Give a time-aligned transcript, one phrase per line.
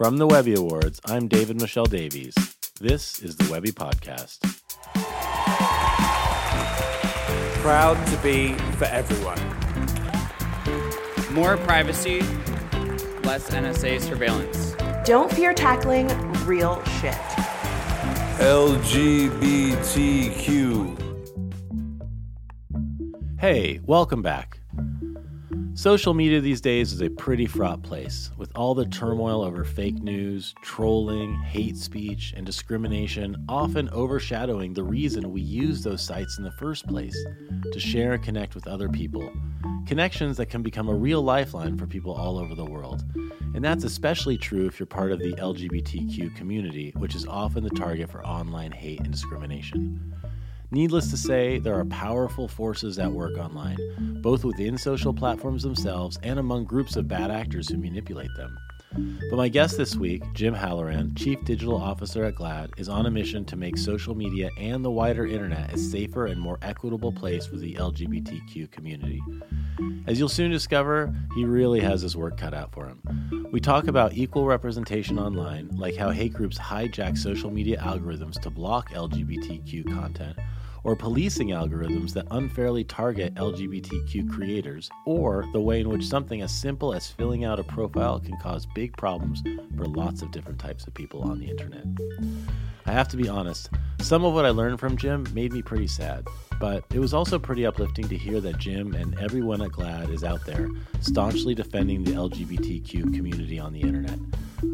[0.00, 2.34] From the Webby Awards, I'm David-Michel Davies.
[2.80, 4.38] This is the Webby Podcast.
[7.60, 9.36] Proud to be for everyone.
[11.34, 12.22] More privacy,
[13.24, 14.74] less NSA surveillance.
[15.04, 16.08] Don't fear tackling
[16.46, 17.12] real shit.
[18.40, 18.96] LGBTQ.
[23.38, 24.59] Hey, welcome back.
[25.74, 30.02] Social media these days is a pretty fraught place, with all the turmoil over fake
[30.02, 36.44] news, trolling, hate speech, and discrimination often overshadowing the reason we use those sites in
[36.44, 37.16] the first place
[37.72, 39.32] to share and connect with other people.
[39.86, 43.04] Connections that can become a real lifeline for people all over the world.
[43.54, 47.70] And that's especially true if you're part of the LGBTQ community, which is often the
[47.70, 50.14] target for online hate and discrimination.
[50.72, 53.76] Needless to say, there are powerful forces at work online,
[54.22, 58.56] both within social platforms themselves and among groups of bad actors who manipulate them.
[59.30, 63.10] But my guest this week, Jim Halloran, Chief Digital Officer at GLAAD, is on a
[63.10, 67.46] mission to make social media and the wider internet a safer and more equitable place
[67.46, 69.20] for the LGBTQ community.
[70.06, 73.48] As you'll soon discover, he really has his work cut out for him.
[73.52, 78.50] We talk about equal representation online, like how hate groups hijack social media algorithms to
[78.50, 80.38] block LGBTQ content
[80.84, 86.52] or policing algorithms that unfairly target LGBTQ creators, or the way in which something as
[86.52, 89.42] simple as filling out a profile can cause big problems
[89.76, 91.84] for lots of different types of people on the internet.
[92.86, 93.70] I have to be honest,
[94.00, 96.26] some of what I learned from Jim made me pretty sad,
[96.58, 100.24] but it was also pretty uplifting to hear that Jim and everyone at GLAAD is
[100.24, 100.68] out there
[101.00, 104.18] staunchly defending the LGBTQ community on the internet.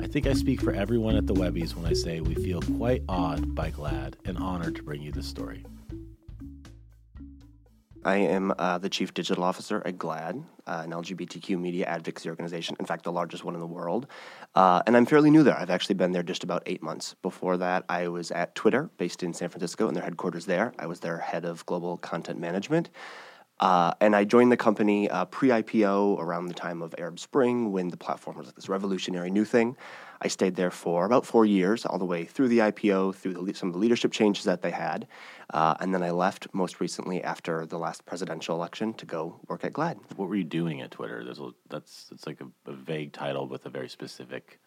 [0.01, 3.03] I think I speak for everyone at the Webbies when I say we feel quite
[3.09, 5.65] awed by GLAAD and honored to bring you this story.
[8.07, 12.77] I am uh, the Chief Digital Officer at GLAAD, uh, an LGBTQ media advocacy organization,
[12.79, 14.07] in fact, the largest one in the world.
[14.55, 15.59] Uh, and I'm fairly new there.
[15.59, 17.17] I've actually been there just about eight months.
[17.21, 20.73] Before that, I was at Twitter, based in San Francisco, and their headquarters there.
[20.79, 22.91] I was their head of global content management.
[23.59, 27.73] Uh, and I joined the company uh, pre IPO around the time of Arab Spring
[27.73, 29.77] when the platform was this revolutionary new thing.
[30.21, 33.55] I stayed there for about four years, all the way through the IPO, through the,
[33.55, 35.07] some of the leadership changes that they had.
[35.53, 39.65] Uh, and then I left most recently after the last presidential election to go work
[39.65, 39.99] at GLAAD.
[40.17, 41.23] What were you doing at Twitter?
[41.23, 44.59] There's a, that's it's like a, a vague title with a very specific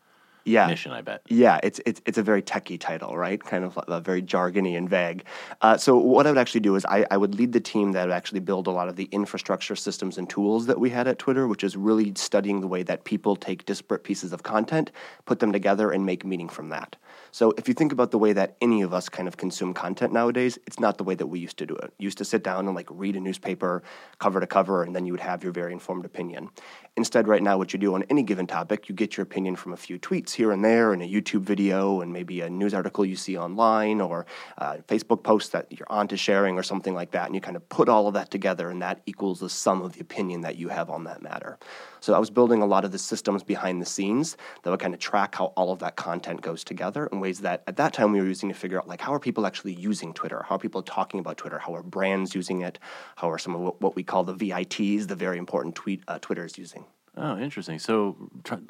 [0.49, 0.67] yeah.
[0.67, 1.21] mission, I bet.
[1.27, 3.41] Yeah, it's it's it's a very techy title, right?
[3.43, 5.23] Kind of uh, very jargony and vague.
[5.61, 8.07] Uh, so what I would actually do is I, I would lead the team that
[8.07, 11.19] would actually build a lot of the infrastructure systems and tools that we had at
[11.19, 14.91] Twitter, which is really studying the way that people take disparate pieces of content,
[15.25, 16.95] put them together, and make meaning from that.
[17.31, 20.11] So if you think about the way that any of us kind of consume content
[20.11, 21.93] nowadays, it's not the way that we used to do it.
[21.97, 23.83] You used to sit down and like read a newspaper
[24.17, 26.49] cover to cover, and then you would have your very informed opinion.
[26.97, 29.73] Instead, right now, what you do on any given topic, you get your opinion from
[29.73, 33.05] a few tweets here and there, and a YouTube video, and maybe a news article
[33.05, 34.25] you see online, or
[34.57, 37.27] a Facebook post that you're on to sharing, or something like that.
[37.27, 39.93] And you kind of put all of that together, and that equals the sum of
[39.93, 41.57] the opinion that you have on that matter.
[41.99, 44.93] So I was building a lot of the systems behind the scenes that would kind
[44.93, 48.11] of track how all of that content goes together in ways that at that time
[48.11, 50.45] we were using to figure out like how are people actually using Twitter?
[50.47, 51.59] How are people talking about Twitter?
[51.59, 52.79] How are brands using it?
[53.15, 56.45] How are some of what we call the VITs, the very important tweet uh, Twitter
[56.45, 56.85] is using?
[57.17, 57.79] Oh, interesting.
[57.79, 58.15] So,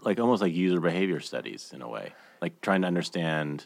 [0.02, 3.66] like almost like user behavior studies in a way, like trying to understand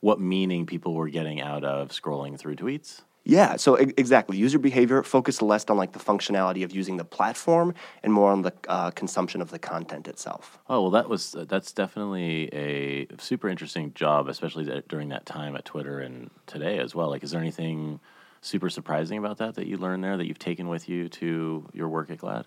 [0.00, 3.02] what meaning people were getting out of scrolling through tweets.
[3.28, 4.36] Yeah, so e- exactly.
[4.36, 8.42] User behavior focused less on like the functionality of using the platform and more on
[8.42, 10.60] the uh, consumption of the content itself.
[10.68, 15.26] Oh well, that was uh, that's definitely a super interesting job, especially that, during that
[15.26, 17.10] time at Twitter and today as well.
[17.10, 17.98] Like, is there anything
[18.42, 21.88] super surprising about that that you learned there that you've taken with you to your
[21.88, 22.44] work at GLAAD?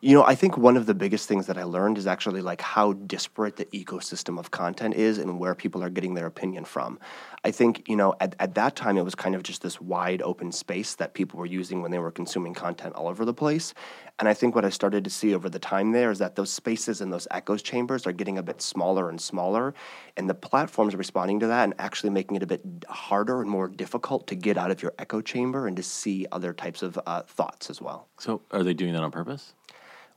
[0.00, 2.60] You know, I think one of the biggest things that I learned is actually like
[2.60, 7.00] how disparate the ecosystem of content is and where people are getting their opinion from.
[7.42, 10.22] I think, you know, at, at that time it was kind of just this wide
[10.22, 13.74] open space that people were using when they were consuming content all over the place.
[14.20, 16.52] And I think what I started to see over the time there is that those
[16.52, 19.74] spaces and those echoes chambers are getting a bit smaller and smaller.
[20.16, 23.50] And the platforms are responding to that and actually making it a bit harder and
[23.50, 27.00] more difficult to get out of your echo chamber and to see other types of
[27.04, 28.06] uh, thoughts as well.
[28.20, 29.54] So, are they doing that on purpose?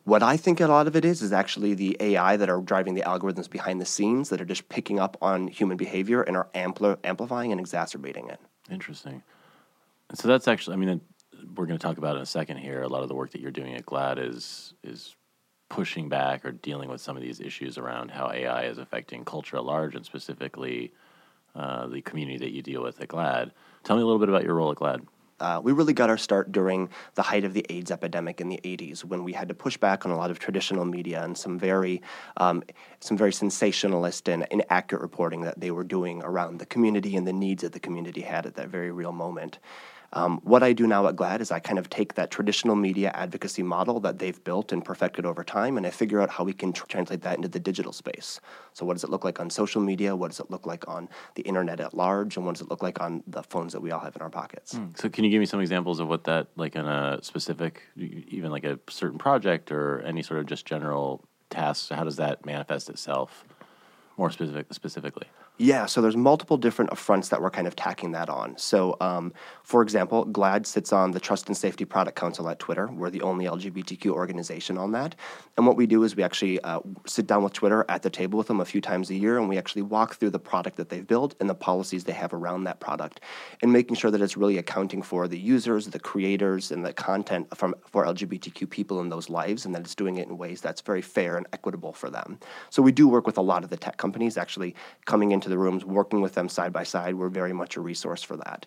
[0.04, 2.96] What I think a lot of it is is actually the AI that are driving
[2.96, 6.48] the algorithms behind the scenes that are just picking up on human behavior and are
[6.56, 8.40] ampli- amplifying and exacerbating it.
[8.70, 9.22] Interesting.
[10.14, 11.02] So that's actually, I mean,
[11.56, 12.82] we're going to talk about in a second here.
[12.82, 15.16] A lot of the work that you're doing at GLAAD is is
[15.70, 19.56] pushing back or dealing with some of these issues around how AI is affecting culture
[19.56, 20.92] at large, and specifically
[21.56, 23.52] uh, the community that you deal with at GLAAD.
[23.84, 25.06] Tell me a little bit about your role at GLAAD.
[25.42, 28.60] Uh, we really got our start during the height of the AIDS epidemic in the
[28.64, 31.58] 80s, when we had to push back on a lot of traditional media and some
[31.58, 32.02] very,
[32.38, 32.64] um,
[33.00, 37.34] some very sensationalist and inaccurate reporting that they were doing around the community and the
[37.34, 39.58] needs that the community had at that very real moment.
[40.14, 43.12] Um, what I do now at GLAAD is I kind of take that traditional media
[43.14, 46.52] advocacy model that they've built and perfected over time, and I figure out how we
[46.54, 48.42] can tr- translate that into the digital space.
[48.74, 50.14] So, what does it look like on social media?
[50.16, 52.36] What does it look like on the internet at large?
[52.36, 54.30] And what does it look like on the phones that we all have in our
[54.30, 54.78] pockets?
[54.96, 58.52] So, can you give me some examples of what that, like in a specific, even
[58.52, 61.90] like a certain project or any sort of just general tasks?
[61.90, 63.46] How does that manifest itself
[64.18, 65.28] more specific, specifically?
[65.62, 68.58] Yeah, so there's multiple different fronts that we're kind of tacking that on.
[68.58, 69.32] So, um,
[69.62, 72.88] for example, GLAAD sits on the Trust and Safety Product Council at Twitter.
[72.88, 75.14] We're the only LGBTQ organization on that.
[75.58, 78.40] And what we do is we actually uh, sit down with Twitter at the table
[78.40, 80.90] with them a few times a year, and we actually walk through the product that
[80.90, 83.20] they've built and the policies they have around that product,
[83.62, 87.56] and making sure that it's really accounting for the users, the creators, and the content
[87.56, 90.82] from for LGBTQ people in those lives, and that it's doing it in ways that's
[90.82, 92.40] very fair and equitable for them.
[92.72, 94.74] So we do work with a lot of the tech companies actually
[95.06, 97.16] coming into the rooms, working with them side by side.
[97.16, 98.66] We're very much a resource for that.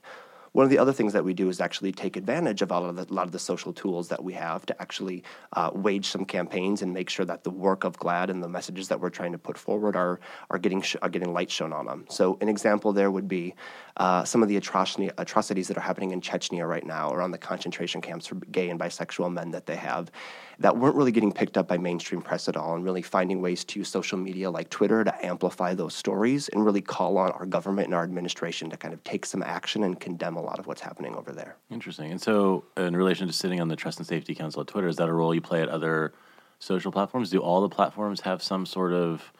[0.54, 2.88] One of the other things that we do is actually take advantage of a lot
[2.88, 6.24] of the, lot of the social tools that we have to actually uh, wage some
[6.24, 9.32] campaigns and make sure that the work of GLAAD and the messages that we're trying
[9.32, 10.20] to put forward are
[10.50, 12.04] are getting sh- are getting light shown on them.
[12.08, 13.56] So an example there would be
[13.96, 17.38] uh, some of the atrocity, atrocities that are happening in Chechnya right now around the
[17.38, 20.12] concentration camps for gay and bisexual men that they have
[20.58, 23.64] that weren't really getting picked up by mainstream press at all and really finding ways
[23.64, 27.46] to use social media like Twitter to amplify those stories and really call on our
[27.46, 30.66] government and our administration to kind of take some action and condemn a lot of
[30.66, 31.56] what's happening over there.
[31.70, 32.10] Interesting.
[32.10, 34.96] And so, in relation to sitting on the Trust and Safety Council at Twitter, is
[34.96, 36.12] that a role you play at other
[36.58, 37.30] social platforms?
[37.30, 39.32] Do all the platforms have some sort of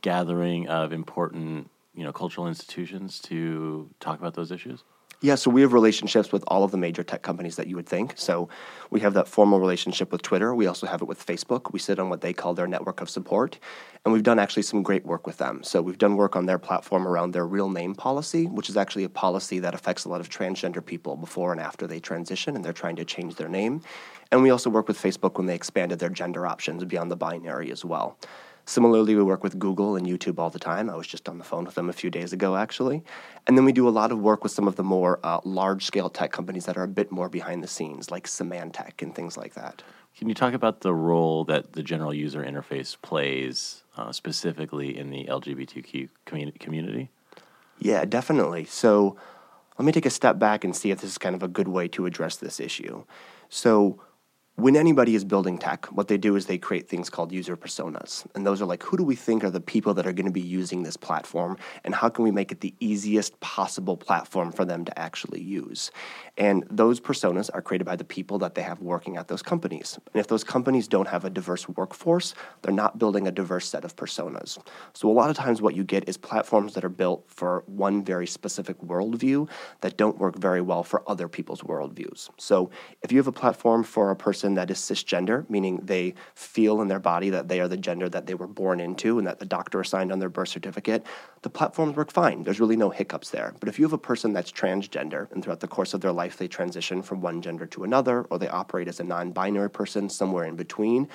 [0.00, 4.84] gathering of important, you know, cultural institutions to talk about those issues?
[5.24, 7.86] Yeah, so we have relationships with all of the major tech companies that you would
[7.86, 8.14] think.
[8.16, 8.48] So
[8.90, 10.52] we have that formal relationship with Twitter.
[10.52, 11.72] We also have it with Facebook.
[11.72, 13.60] We sit on what they call their network of support.
[14.04, 15.62] And we've done actually some great work with them.
[15.62, 19.04] So we've done work on their platform around their real name policy, which is actually
[19.04, 22.64] a policy that affects a lot of transgender people before and after they transition and
[22.64, 23.80] they're trying to change their name.
[24.32, 27.70] And we also work with Facebook when they expanded their gender options beyond the binary
[27.70, 28.18] as well.
[28.64, 30.88] Similarly, we work with Google and YouTube all the time.
[30.88, 33.02] I was just on the phone with them a few days ago, actually.
[33.46, 35.84] And then we do a lot of work with some of the more uh, large
[35.84, 39.36] scale tech companies that are a bit more behind the scenes, like Symantec and things
[39.36, 39.82] like that.
[40.16, 45.10] Can you talk about the role that the general user interface plays uh, specifically in
[45.10, 46.58] the LGBTQ community?
[46.58, 47.10] community?
[47.78, 48.64] Yeah, definitely.
[48.66, 49.16] So
[49.78, 51.68] let me take a step back and see if this is kind of a good
[51.68, 53.04] way to address this issue.
[53.48, 54.00] So,
[54.56, 58.26] when anybody is building tech, what they do is they create things called user personas.
[58.34, 60.32] And those are like, who do we think are the people that are going to
[60.32, 61.56] be using this platform?
[61.84, 65.90] And how can we make it the easiest possible platform for them to actually use?
[66.36, 69.98] And those personas are created by the people that they have working at those companies.
[70.12, 73.84] And if those companies don't have a diverse workforce, they're not building a diverse set
[73.84, 74.58] of personas.
[74.92, 78.04] So a lot of times what you get is platforms that are built for one
[78.04, 79.48] very specific worldview
[79.80, 82.28] that don't work very well for other people's worldviews.
[82.38, 86.80] So if you have a platform for a person that is cisgender, meaning they feel
[86.82, 89.38] in their body that they are the gender that they were born into and that
[89.38, 91.06] the doctor assigned on their birth certificate,
[91.42, 92.42] the platforms work fine.
[92.42, 93.54] There's really no hiccups there.
[93.60, 96.36] But if you have a person that's transgender and throughout the course of their life
[96.36, 100.08] they transition from one gender to another, or they operate as a non binary person
[100.08, 101.08] somewhere in between,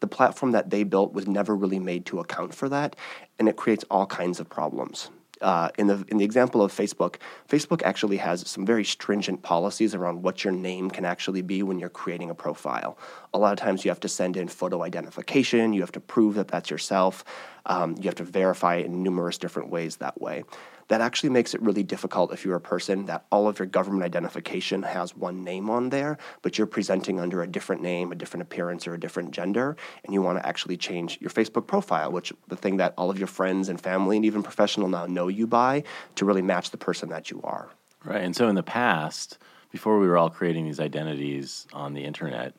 [0.00, 2.96] the platform that they built was never really made to account for that,
[3.38, 5.10] and it creates all kinds of problems
[5.40, 7.16] uh, in the in the example of Facebook,
[7.48, 11.78] Facebook actually has some very stringent policies around what your name can actually be when
[11.78, 12.98] you're creating a profile.
[13.32, 15.72] A lot of times you have to send in photo identification.
[15.72, 17.24] You have to prove that that's yourself.
[17.66, 20.44] Um, you have to verify it in numerous different ways that way
[20.90, 24.02] that actually makes it really difficult if you're a person that all of your government
[24.02, 28.42] identification has one name on there, but you're presenting under a different name, a different
[28.42, 32.32] appearance, or a different gender, and you want to actually change your Facebook profile, which
[32.48, 35.46] the thing that all of your friends and family and even professional now know you
[35.46, 35.84] by
[36.16, 37.70] to really match the person that you are.
[38.04, 38.24] Right.
[38.24, 39.38] And so in the past,
[39.70, 42.52] before we were all creating these identities on the internet,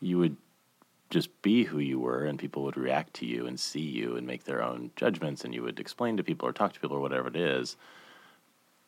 [0.00, 0.38] you would
[1.10, 4.26] just be who you were and people would react to you and see you and
[4.26, 7.00] make their own judgments and you would explain to people or talk to people or
[7.00, 7.76] whatever it is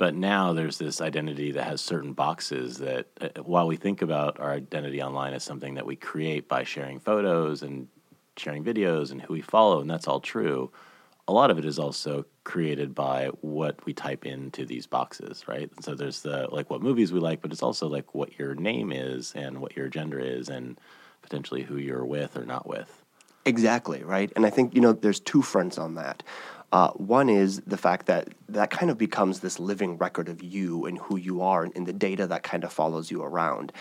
[0.00, 4.40] but now there's this identity that has certain boxes that, uh, while we think about
[4.40, 7.86] our identity online as something that we create by sharing photos and
[8.38, 10.72] sharing videos and who we follow, and that's all true,
[11.28, 15.68] a lot of it is also created by what we type into these boxes, right?
[15.82, 18.92] So there's the like what movies we like, but it's also like what your name
[18.92, 20.80] is and what your gender is and
[21.30, 23.02] potentially who you're with or not with.
[23.46, 24.30] Exactly, right?
[24.37, 26.22] And I think, you know, there's two fronts on that.
[26.72, 30.84] Uh, one is the fact that that kind of becomes this living record of you
[30.87, 33.72] and who you are and the data that kind of follows you around.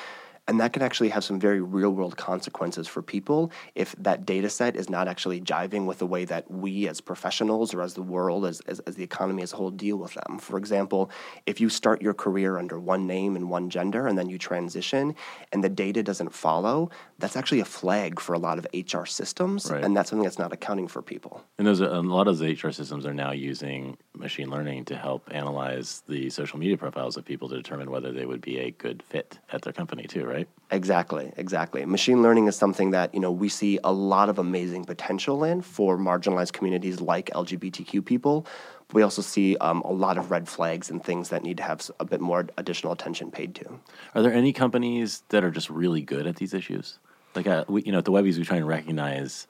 [0.49, 4.49] And that can actually have some very real world consequences for people if that data
[4.49, 8.01] set is not actually jiving with the way that we as professionals or as the
[8.01, 10.39] world, as, as, as, the economy as a whole, deal with them.
[10.39, 11.11] For example,
[11.45, 15.13] if you start your career under one name and one gender and then you transition
[15.51, 16.89] and the data doesn't follow,
[17.19, 19.69] that's actually a flag for a lot of HR systems.
[19.69, 19.83] Right.
[19.83, 21.43] And that's something that's not accounting for people.
[21.59, 24.95] And those are, a lot of the HR systems are now using machine learning to
[24.95, 28.71] help analyze the social media profiles of people to determine whether they would be a
[28.71, 30.38] good fit at their company, too, right?
[30.39, 30.49] Right?
[30.71, 31.83] Exactly, exactly.
[31.85, 35.61] Machine learning is something that you know we see a lot of amazing potential in
[35.61, 38.45] for marginalized communities like LGBTQ people.
[38.87, 41.63] But We also see um, a lot of red flags and things that need to
[41.63, 43.79] have a bit more additional attention paid to.
[44.15, 46.99] Are there any companies that are just really good at these issues?
[47.35, 49.47] Like, uh, we, you know, at the Webbies, we try and recognize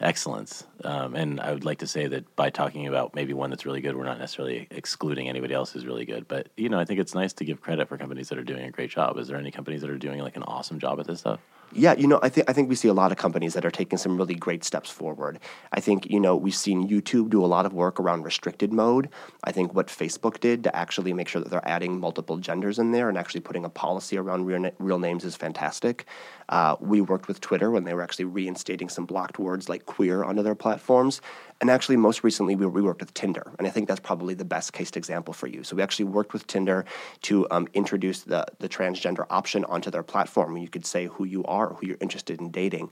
[0.00, 0.64] excellence.
[0.84, 3.80] Um, and I would like to say that by talking about maybe one that's really
[3.80, 6.28] good, we're not necessarily excluding anybody else who's really good.
[6.28, 8.64] But you know, I think it's nice to give credit for companies that are doing
[8.64, 9.16] a great job.
[9.18, 11.40] Is there any companies that are doing like an awesome job at this stuff?
[11.72, 13.70] Yeah, you know, I think I think we see a lot of companies that are
[13.70, 15.40] taking some really great steps forward.
[15.72, 19.08] I think you know we've seen YouTube do a lot of work around restricted mode.
[19.42, 22.92] I think what Facebook did to actually make sure that they're adding multiple genders in
[22.92, 26.06] there and actually putting a policy around real, real names is fantastic.
[26.48, 30.22] Uh, we worked with Twitter when they were actually reinstating some blocked words like queer
[30.22, 31.20] onto their platforms.
[31.60, 33.52] And actually, most recently, we, we worked with Tinder.
[33.58, 35.64] And I think that's probably the best case example for you.
[35.64, 36.84] So we actually worked with Tinder
[37.22, 40.56] to um, introduce the, the transgender option onto their platform.
[40.56, 42.90] You could say who you are, who you're interested in dating.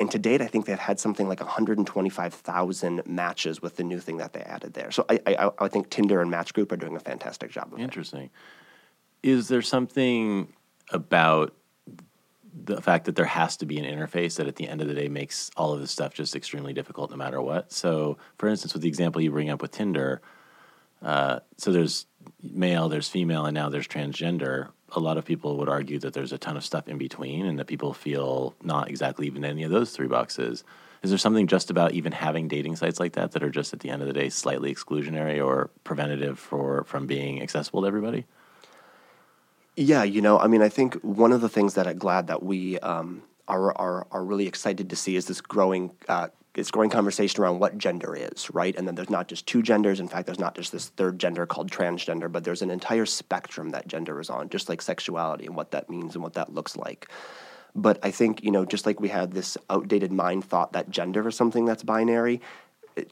[0.00, 4.16] And to date, I think they've had something like 125,000 matches with the new thing
[4.18, 4.90] that they added there.
[4.90, 7.80] So I, I, I think Tinder and Match Group are doing a fantastic job of
[7.80, 8.30] Interesting.
[9.22, 10.52] Is there something
[10.90, 11.54] about
[12.62, 14.94] the fact that there has to be an interface that at the end of the
[14.94, 17.72] day makes all of this stuff just extremely difficult no matter what.
[17.72, 20.22] So, for instance, with the example you bring up with Tinder,
[21.02, 22.06] uh, so there's
[22.42, 24.68] male, there's female, and now there's transgender.
[24.92, 27.58] A lot of people would argue that there's a ton of stuff in between and
[27.58, 30.64] that people feel not exactly even any of those three boxes.
[31.02, 33.80] Is there something just about even having dating sites like that that are just at
[33.80, 38.24] the end of the day slightly exclusionary or preventative for from being accessible to everybody?
[39.76, 42.42] Yeah, you know, I mean, I think one of the things that at GLAAD that
[42.42, 46.90] we um, are, are are really excited to see is this growing uh, this growing
[46.90, 48.76] conversation around what gender is, right?
[48.76, 49.98] And then there's not just two genders.
[49.98, 53.70] In fact, there's not just this third gender called transgender, but there's an entire spectrum
[53.70, 56.76] that gender is on, just like sexuality and what that means and what that looks
[56.76, 57.08] like.
[57.74, 61.26] But I think, you know, just like we have this outdated mind thought that gender
[61.26, 62.40] is something that's binary,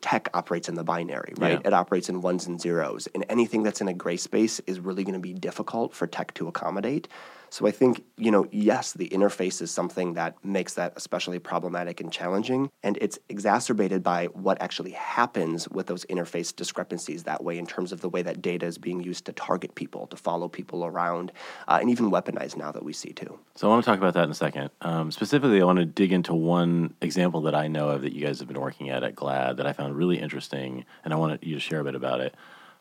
[0.01, 1.61] tech operates in the binary, right?
[1.61, 1.69] Yeah.
[1.69, 3.09] It operates in ones and zeros.
[3.15, 6.35] And anything that's in a gray space is really going to be difficult for tech
[6.35, 7.09] to accommodate.
[7.53, 12.01] So I think, you know, yes, the interface is something that makes that especially problematic
[12.01, 12.71] and challenging.
[12.83, 17.93] And it's exacerbated by what actually happens with those interface discrepancies that way in terms
[17.93, 21.31] of the way that data is being used to target people, to follow people around,
[21.69, 23.39] uh, and even weaponized now that we see too.
[23.55, 24.71] So I want to talk about that in a second.
[24.81, 28.25] Um, specifically, I want to dig into one example that I know of that you
[28.25, 31.45] guys have been working at at GLAAD that I found really interesting, and I want
[31.45, 32.35] you to share a bit about it.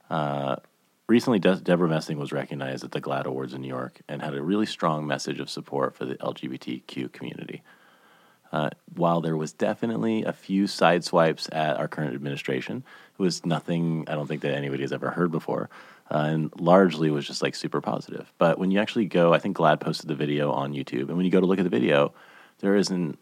[0.10, 0.56] Uh,
[1.08, 4.34] Recently, De- Debra Messing was recognized at the GLAAD Awards in New York and had
[4.34, 7.63] a really strong message of support for the LGBTQ community.
[8.51, 12.84] Uh, while there was definitely a few side swipes at our current administration,
[13.17, 15.70] it was nothing I don't think that anybody has ever heard before,
[16.10, 18.31] uh, and largely was just like super positive.
[18.38, 21.25] But when you actually go, I think GLAAD posted the video on YouTube, and when
[21.25, 22.13] you go to look at the video,
[22.60, 23.17] there is an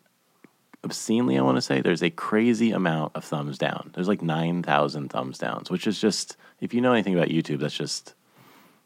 [0.84, 3.92] obscenely, I want to say, there's a crazy amount of thumbs down.
[3.94, 7.78] There's like 9,000 thumbs downs, which is just, if you know anything about YouTube, that's
[7.78, 8.14] just,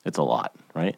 [0.05, 0.95] it's a lot, right?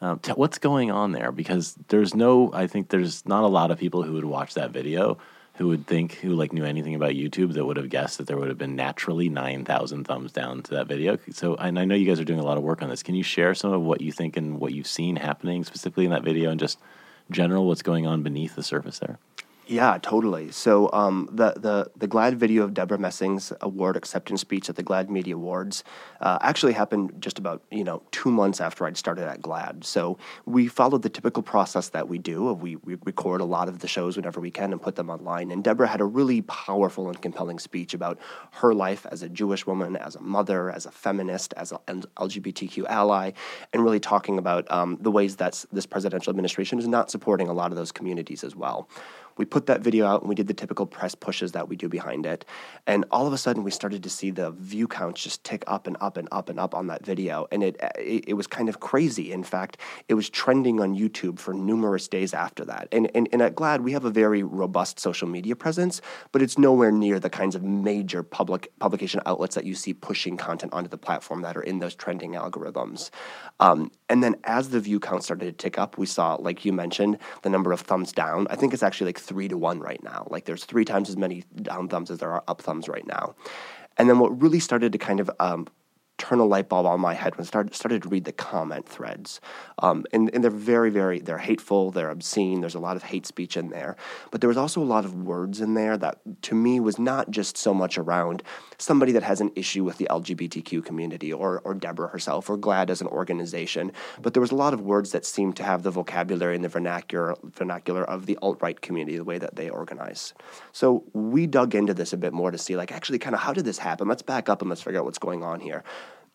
[0.00, 1.32] Um, t- what's going on there?
[1.32, 4.70] Because there's no, I think there's not a lot of people who would watch that
[4.70, 5.18] video
[5.60, 8.38] who would think, who like knew anything about YouTube that would have guessed that there
[8.38, 11.18] would have been naturally 9,000 thumbs down to that video.
[11.32, 13.02] So, and I know you guys are doing a lot of work on this.
[13.02, 16.12] Can you share some of what you think and what you've seen happening specifically in
[16.12, 16.78] that video and just
[17.30, 19.18] general what's going on beneath the surface there?
[19.70, 20.50] Yeah, totally.
[20.50, 24.82] So um, the the the GLAAD video of Debra Messing's award acceptance speech at the
[24.82, 25.84] GLAAD Media Awards
[26.20, 29.84] uh, actually happened just about you know two months after I'd started at GLAAD.
[29.84, 32.52] So we followed the typical process that we do.
[32.52, 35.52] We we record a lot of the shows whenever we can and put them online.
[35.52, 38.18] And Debra had a really powerful and compelling speech about
[38.50, 42.86] her life as a Jewish woman, as a mother, as a feminist, as an LGBTQ
[42.88, 43.30] ally,
[43.72, 47.52] and really talking about um, the ways that this presidential administration is not supporting a
[47.52, 48.88] lot of those communities as well
[49.40, 51.88] we put that video out and we did the typical press pushes that we do
[51.88, 52.44] behind it.
[52.86, 55.86] And all of a sudden, we started to see the view counts just tick up
[55.86, 57.48] and up and up and up on that video.
[57.50, 59.32] And it, it, it was kind of crazy.
[59.32, 59.78] In fact,
[60.08, 62.88] it was trending on YouTube for numerous days after that.
[62.92, 66.58] And, and, and at GLAAD, we have a very robust social media presence, but it's
[66.58, 70.90] nowhere near the kinds of major public publication outlets that you see pushing content onto
[70.90, 73.08] the platform that are in those trending algorithms.
[73.58, 76.74] Um, and then as the view count started to tick up, we saw, like you
[76.74, 78.46] mentioned, the number of thumbs down.
[78.50, 80.26] I think it's actually like three to one right now.
[80.28, 83.36] Like there's three times as many down thumbs as there are up thumbs right now.
[83.96, 85.68] And then what really started to kind of um,
[86.20, 88.86] turn a light bulb on my head when I started, started to read the comment
[88.86, 89.40] threads.
[89.78, 93.26] Um, and, and they're very, very, they're hateful, they're obscene, there's a lot of hate
[93.26, 93.96] speech in there.
[94.30, 97.30] But there was also a lot of words in there that to me was not
[97.30, 98.42] just so much around
[98.76, 102.90] somebody that has an issue with the LGBTQ community or, or Debra herself or GLAAD
[102.90, 105.90] as an organization, but there was a lot of words that seemed to have the
[105.90, 110.34] vocabulary and the vernacular, vernacular of the alt-right community, the way that they organize.
[110.72, 113.54] So we dug into this a bit more to see like actually kind of how
[113.54, 114.06] did this happen?
[114.06, 115.82] Let's back up and let's figure out what's going on here.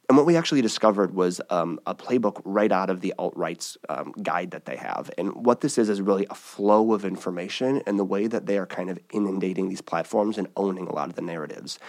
[0.08, 3.78] And what we actually discovered was um, a playbook right out of the alt right's
[3.90, 5.10] um, guide that they have.
[5.18, 8.58] And what this is is really a flow of information and the way that they
[8.60, 11.80] are kind of inundating these platforms and owning a lot of the narratives.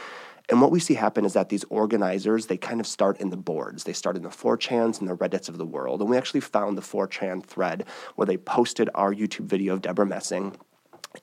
[0.48, 3.36] And what we see happen is that these organizers, they kind of start in the
[3.36, 3.84] boards.
[3.84, 6.00] They start in the 4chans and the Reddits of the world.
[6.00, 10.06] And we actually found the 4chan thread where they posted our YouTube video of Debra
[10.06, 10.56] Messing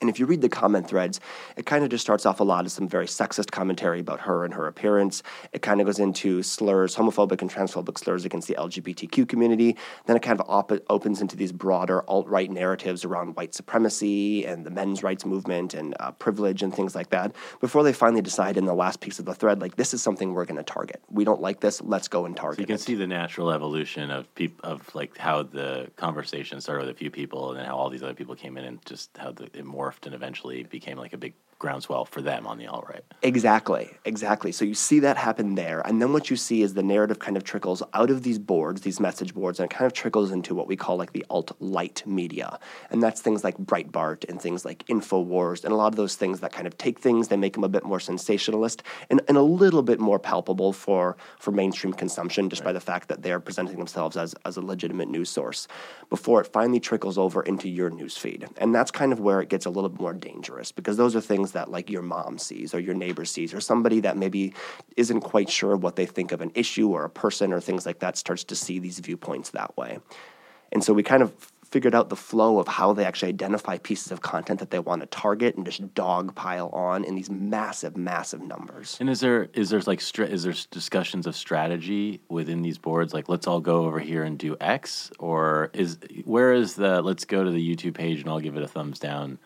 [0.00, 1.20] and if you read the comment threads,
[1.56, 4.44] it kind of just starts off a lot of some very sexist commentary about her
[4.44, 5.22] and her appearance.
[5.52, 9.76] It kind of goes into slurs, homophobic and transphobic slurs against the LGBTQ community.
[10.06, 14.44] Then it kind of op- opens into these broader alt right narratives around white supremacy
[14.44, 18.22] and the men's rights movement and uh, privilege and things like that before they finally
[18.22, 20.62] decide in the last piece of the thread, like, this is something we're going to
[20.62, 21.02] target.
[21.10, 21.80] We don't like this.
[21.82, 22.80] Let's go and target so you can it.
[22.80, 27.10] see the natural evolution of peop- of like how the conversation started with a few
[27.10, 29.64] people and then how all these other people came in and just how the, it
[29.64, 31.34] more morphed and eventually became like a big
[31.64, 33.02] groundswell for them on the alt right.
[33.22, 34.52] Exactly, exactly.
[34.52, 35.80] So you see that happen there.
[35.86, 38.82] And then what you see is the narrative kind of trickles out of these boards,
[38.82, 41.52] these message boards, and it kind of trickles into what we call like the alt
[41.60, 42.58] light media.
[42.90, 46.40] And that's things like Breitbart and things like InfoWars and a lot of those things
[46.40, 49.42] that kind of take things, they make them a bit more sensationalist and, and a
[49.42, 52.66] little bit more palpable for, for mainstream consumption just right.
[52.66, 55.66] by the fact that they're presenting themselves as, as a legitimate news source
[56.10, 58.46] before it finally trickles over into your news feed.
[58.58, 61.22] And that's kind of where it gets a little bit more dangerous because those are
[61.22, 64.52] things that like your mom sees or your neighbor sees or somebody that maybe
[64.96, 67.98] isn't quite sure what they think of an issue or a person or things like
[68.00, 69.98] that starts to see these viewpoints that way.
[70.72, 71.32] And so we kind of
[71.74, 75.00] figured out the flow of how they actually identify pieces of content that they want
[75.00, 78.96] to target and just dogpile on in these massive, massive numbers.
[79.00, 83.12] And is there is there like is there discussions of strategy within these boards?
[83.12, 87.24] Like, let's all go over here and do X, or is where is the let's
[87.24, 89.38] go to the YouTube page and I'll give it a thumbs down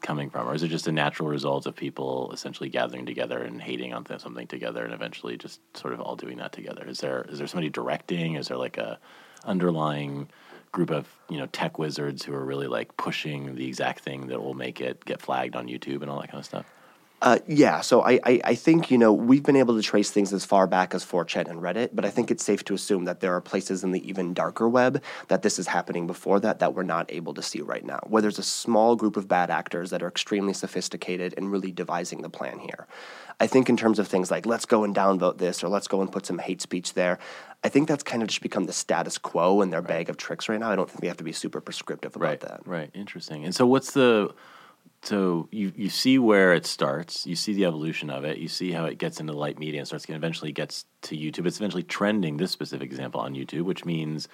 [0.00, 3.60] coming from, or is it just a natural result of people essentially gathering together and
[3.60, 6.84] hating on something together, and eventually just sort of all doing that together?
[6.86, 8.34] Is there is there somebody directing?
[8.34, 8.98] Is there like a
[9.44, 10.28] underlying
[10.72, 14.42] group of you know tech wizards who are really like pushing the exact thing that
[14.42, 16.66] will make it get flagged on YouTube and all that kind of stuff?
[17.22, 20.34] Uh, yeah, so I, I, I, think, you know, we've been able to trace things
[20.34, 23.20] as far back as 4chan and Reddit, but I think it's safe to assume that
[23.20, 26.74] there are places in the even darker web that this is happening before that that
[26.74, 29.88] we're not able to see right now, where there's a small group of bad actors
[29.90, 32.86] that are extremely sophisticated and really devising the plan here.
[33.40, 36.02] I think in terms of things like let's go and downvote this or let's go
[36.02, 37.18] and put some hate speech there,
[37.64, 39.88] I think that's kind of just become the status quo in their right.
[39.88, 40.70] bag of tricks right now.
[40.70, 42.60] I don't think we have to be super prescriptive about right, that.
[42.66, 43.44] Right, interesting.
[43.44, 44.34] And so what's the
[45.02, 48.72] so you you see where it starts, you see the evolution of it, you see
[48.72, 51.46] how it gets into light media and starts eventually gets to YouTube.
[51.46, 54.28] It's eventually trending this specific example on YouTube, which means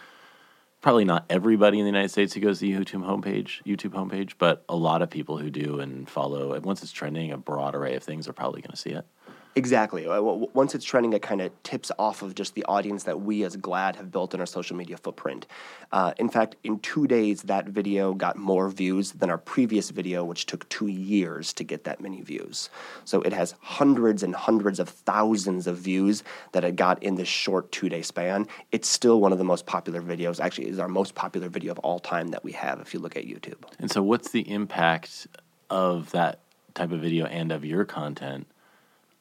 [0.80, 4.32] probably not everybody in the United States who goes to the YouTube homepage, YouTube homepage,
[4.38, 6.58] but a lot of people who do and follow.
[6.60, 9.06] Once it's trending, a broad array of things are probably going to see it.
[9.54, 10.06] Exactly.
[10.06, 13.42] Uh, once it's trending, it kind of tips off of just the audience that we
[13.44, 15.46] as GLAAD have built in our social media footprint.
[15.92, 20.24] Uh, in fact, in two days, that video got more views than our previous video,
[20.24, 22.70] which took two years to get that many views.
[23.04, 27.28] So it has hundreds and hundreds of thousands of views that it got in this
[27.28, 28.48] short two day span.
[28.70, 30.40] It's still one of the most popular videos.
[30.40, 33.16] Actually, is our most popular video of all time that we have if you look
[33.16, 33.64] at YouTube.
[33.78, 35.26] And so, what's the impact
[35.68, 36.38] of that
[36.72, 38.46] type of video and of your content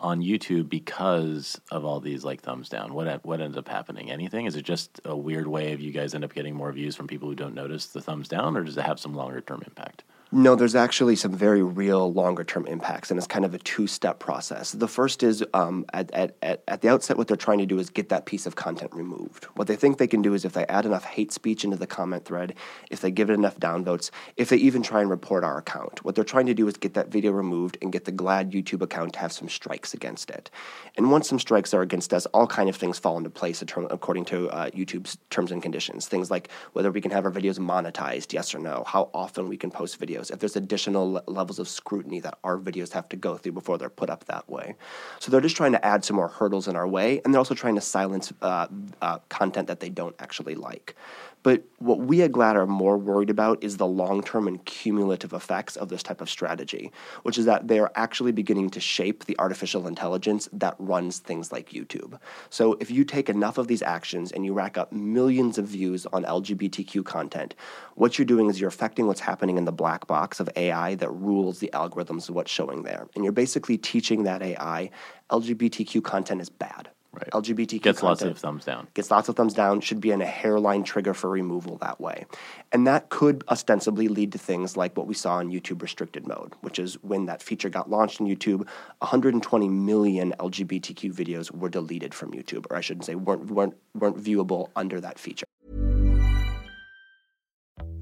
[0.02, 2.94] on YouTube because of all these like thumbs down?
[2.94, 4.12] What what ends up happening?
[4.12, 4.46] Anything?
[4.46, 7.08] Is it just a weird way of you guys end up getting more views from
[7.08, 10.04] people who don't notice the thumbs down, or does it have some longer term impact?
[10.34, 13.86] No, there's actually some very real longer term impacts, and it's kind of a two
[13.86, 14.72] step process.
[14.72, 17.80] The first is um, at, at, at, at the outset, what they're trying to do
[17.80, 19.44] is get that piece of content removed.
[19.56, 21.86] What they think they can do is if they add enough hate speech into the
[21.86, 22.54] comment thread,
[22.90, 26.16] if they give it enough downvotes, if they even try and report our account, what
[26.16, 29.12] they're trying to do is get that video removed and get the GLAAD YouTube account
[29.14, 30.50] to have some strikes against it.
[30.96, 34.24] And once some strikes are against us, all kind of things fall into place according
[34.26, 36.08] to uh, YouTube's terms and conditions.
[36.08, 39.58] Things like whether we can have our videos monetized, yes or no, how often we
[39.58, 43.16] can post videos videos, if there's additional levels of scrutiny that our videos have to
[43.16, 44.76] go through before they're put up that way.
[45.20, 47.56] So they're just trying to add some more hurdles in our way, and they're also
[47.56, 48.68] trying to silence uh,
[49.02, 50.96] uh, content that they don't actually like.
[51.44, 55.34] But what we at GLAAD are more worried about is the long term and cumulative
[55.34, 56.92] effects of this type of strategy,
[57.24, 61.52] which is that they are actually beginning to shape the artificial intelligence that runs things
[61.52, 62.20] like YouTube.
[62.50, 66.06] So if you take enough of these actions and you rack up millions of views
[66.08, 67.56] on LGBTQ content,
[67.96, 71.10] what you're doing is you're affecting what's happening in the black box of AI that
[71.10, 73.08] rules the algorithms of what's showing there.
[73.16, 74.92] And you're basically teaching that AI
[75.32, 76.90] LGBTQ content is bad.
[77.14, 77.30] Right.
[77.32, 78.88] LGBTQ gets content lots of thumbs down.
[78.94, 79.82] Gets lots of thumbs down.
[79.82, 82.26] Should be in a hairline trigger for removal that way,
[82.72, 86.54] and that could ostensibly lead to things like what we saw in YouTube restricted mode,
[86.62, 88.66] which is when that feature got launched in YouTube,
[89.00, 94.18] 120 million LGBTQ videos were deleted from YouTube, or I shouldn't say weren't weren't weren't
[94.18, 95.46] viewable under that feature.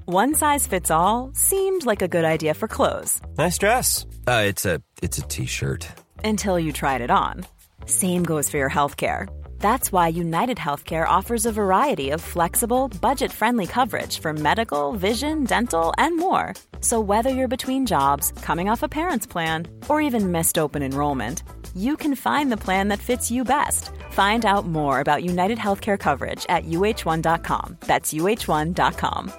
[0.06, 3.20] One size fits all seemed like a good idea for clothes.
[3.38, 4.06] Nice dress.
[4.26, 5.88] Uh, it's a it's a t-shirt.
[6.24, 7.44] Until you tried it on.
[7.86, 9.28] Same goes for your healthcare.
[9.60, 15.44] That's why United Healthcare offers a variety of flexible, budget friendly coverage for medical, vision,
[15.44, 16.54] dental, and more.
[16.80, 21.44] So, whether you're between jobs, coming off a parent's plan, or even missed open enrollment,
[21.76, 23.90] you can find the plan that fits you best.
[24.10, 27.76] Find out more about United Healthcare coverage at uh1.com.
[27.86, 29.32] That's uh1.com.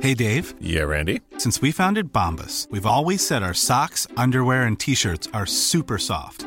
[0.00, 0.54] Hey, Dave.
[0.60, 1.20] Yeah, Randy.
[1.38, 5.98] Since we founded Bombas, we've always said our socks, underwear, and t shirts are super
[5.98, 6.46] soft.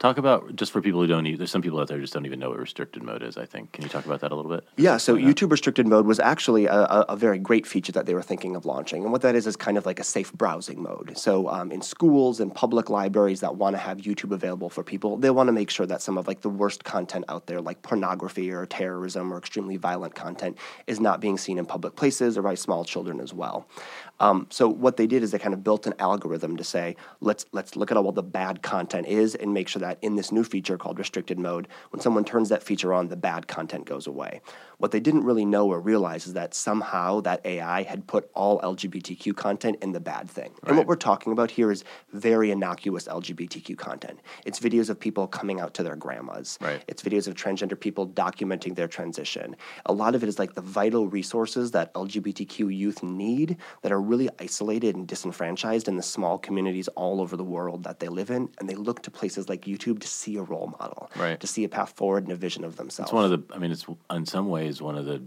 [0.00, 1.24] Talk about just for people who don't.
[1.36, 3.36] There's some people out there who just don't even know what restricted mode is.
[3.36, 3.72] I think.
[3.72, 4.66] Can you talk about that a little bit?
[4.78, 4.96] Yeah.
[4.96, 8.22] So YouTube restricted mode was actually a, a, a, very great feature that they were
[8.22, 11.18] thinking of launching, and what that is is kind of like a safe browsing mode.
[11.18, 15.18] So um, in schools and public libraries that want to have YouTube available for people,
[15.18, 17.82] they want to make sure that some of like the worst content out there, like
[17.82, 22.42] pornography or terrorism or extremely violent content, is not being seen in public places or
[22.42, 23.68] by small children as well.
[24.20, 27.46] Um, so what they did is they kind of built an algorithm to say, let's
[27.52, 30.44] let's look at all the bad content is and make sure that in this new
[30.44, 34.40] feature called restricted mode, when someone turns that feature on, the bad content goes away.
[34.78, 38.60] What they didn't really know or realize is that somehow that AI had put all
[38.60, 40.52] LGBTQ content in the bad thing.
[40.62, 40.68] Right.
[40.68, 44.20] And what we're talking about here is very innocuous LGBTQ content.
[44.46, 46.58] It's videos of people coming out to their grandmas.
[46.62, 46.82] Right.
[46.88, 49.56] It's videos of transgender people documenting their transition.
[49.86, 54.00] A lot of it is like the vital resources that LGBTQ youth need that are
[54.10, 58.30] really isolated and disenfranchised in the small communities all over the world that they live
[58.30, 58.50] in.
[58.58, 61.38] And they look to places like YouTube to see a role model, right.
[61.40, 63.10] to see a path forward and a vision of themselves.
[63.10, 65.22] It's one of the, I mean, it's in some ways one of the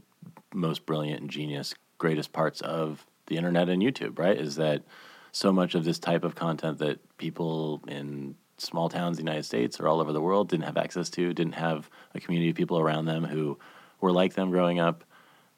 [0.54, 4.38] most brilliant and genius, greatest parts of the internet and YouTube, right?
[4.38, 4.84] Is that
[5.32, 9.44] so much of this type of content that people in small towns in the United
[9.46, 12.56] States or all over the world didn't have access to, didn't have a community of
[12.56, 13.58] people around them who
[14.00, 15.04] were like them growing up.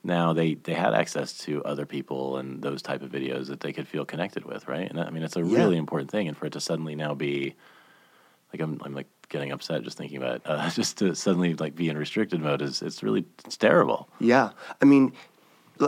[0.06, 3.74] Now they, they had access to other people and those type of videos that they
[3.74, 4.88] could feel connected with, right?
[4.88, 5.58] And that, I mean, it's a Yeah.
[5.58, 6.28] really important thing.
[6.28, 7.56] And for it to suddenly now be
[8.54, 10.42] like I'm, I'm like getting upset just thinking about it.
[10.46, 14.08] Uh, just to suddenly like be in restricted mode is it's really it's terrible.
[14.20, 14.52] Yeah.
[14.82, 15.12] I mean,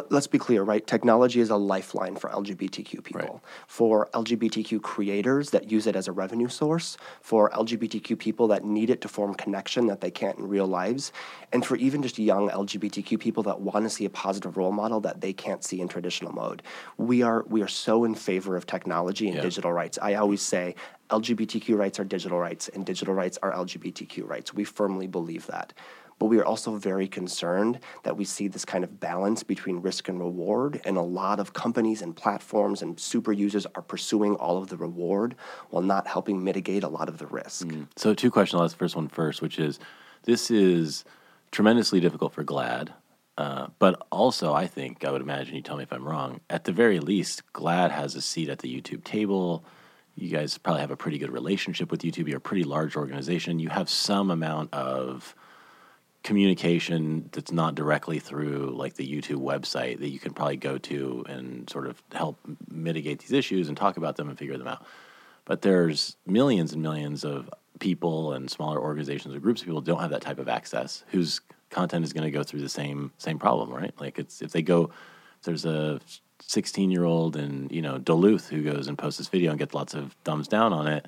[0.10, 0.86] let's be clear, right?
[0.86, 3.40] Technology is a lifeline for LGBTQ people, Right.
[3.68, 8.90] for LGBTQ creators that use it as a revenue source, for LGBTQ people that need
[8.90, 11.12] it to form connection that they can't in real lives,
[11.54, 15.00] and for even just young LGBTQ people that want to see a positive role model
[15.02, 16.62] that they can't see in traditional mode.
[16.98, 19.42] We are we are so in favor of technology and Yeah.
[19.44, 19.98] digital rights.
[20.02, 20.76] I always say
[21.10, 24.54] LGBTQ rights are digital rights, and digital rights are LGBTQ rights.
[24.54, 25.72] We firmly believe that.
[26.20, 30.10] But we are also very concerned that we see this kind of balance between risk
[30.10, 34.58] and reward, and a lot of companies and platforms and super users are pursuing all
[34.58, 35.36] of the reward
[35.70, 37.68] while not helping mitigate a lot of the risk.
[37.68, 37.88] Mm.
[37.96, 38.60] So, two questions.
[38.60, 39.80] Let's first one first, which is
[40.24, 41.06] this is
[41.52, 42.90] tremendously difficult for GLAAD.
[43.38, 46.42] Uh, but also, I think I would imagine you tell me if I'm wrong.
[46.50, 49.64] At the very least, GLAAD has a seat at the YouTube table.
[50.16, 52.28] You guys probably have a pretty good relationship with YouTube.
[52.28, 53.60] You're a pretty large organization.
[53.60, 55.36] You have some amount of
[56.28, 61.24] communication that's not directly through like the YouTube website that you can probably go to
[61.30, 62.38] and sort of help
[62.70, 64.86] mitigate these issues and talk about them and figure them out.
[65.46, 70.02] But there's millions and millions of people and smaller organizations or groups of people don't
[70.02, 73.40] have that type of access whose content is going to go through the same same
[73.40, 73.94] problem, right?
[73.98, 74.90] Like it's if they go
[75.40, 76.02] if there's a
[76.42, 79.74] 16 year old in you know Duluth who goes and posts this video and gets
[79.74, 81.08] lots of thumbs down on it,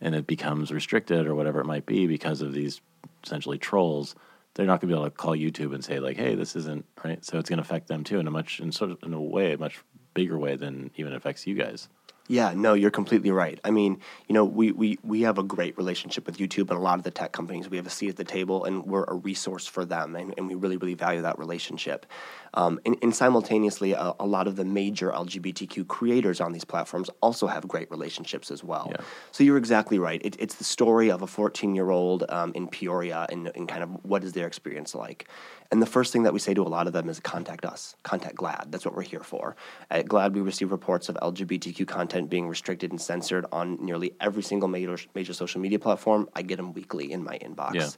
[0.00, 2.80] and it becomes restricted or whatever it might be because of these
[3.22, 4.16] essentially trolls.
[4.54, 6.84] They're not going to be able to call YouTube and say like, "Hey, this isn't
[7.04, 9.12] right." So it's going to affect them too in a much in sort of in
[9.14, 9.82] a way, a much
[10.14, 11.88] bigger way than even affects you guys.
[12.28, 13.58] Yeah, no, you're completely right.
[13.64, 16.82] I mean, you know, we, we, we have a great relationship with YouTube and a
[16.82, 17.68] lot of the tech companies.
[17.68, 20.48] We have a seat at the table and we're a resource for them, and, and
[20.48, 22.06] we really, really value that relationship.
[22.54, 27.08] Um, and, and, simultaneously, a, a, lot of the major LGBTQ creators on these platforms
[27.22, 28.88] also have great relationships as well.
[28.90, 29.04] Yeah.
[29.30, 30.20] So you're exactly right.
[30.22, 33.82] It, it's the story of a 14 year old um, in Peoria and, and kind
[33.82, 35.28] of what is their experience like.
[35.72, 37.96] And the first thing that we say to a lot of them is contact us,
[38.02, 38.70] contact GLAAD.
[38.70, 39.56] That's what we're here for.
[39.90, 44.42] At GLAAD, we receive reports of LGBTQ content being restricted and censored on nearly every
[44.42, 46.28] single major, major social media platform.
[46.36, 47.74] I get them weekly in my inbox.
[47.74, 47.88] Yeah.